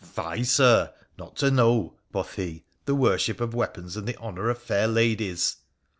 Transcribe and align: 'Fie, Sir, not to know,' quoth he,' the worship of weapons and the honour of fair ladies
'Fie, 0.15 0.43
Sir, 0.43 0.91
not 1.15 1.35
to 1.35 1.51
know,' 1.51 1.95
quoth 2.11 2.33
he,' 2.33 2.63
the 2.85 2.95
worship 2.95 3.39
of 3.39 3.53
weapons 3.53 3.95
and 3.95 4.07
the 4.07 4.17
honour 4.17 4.49
of 4.49 4.57
fair 4.57 4.87
ladies 4.87 5.57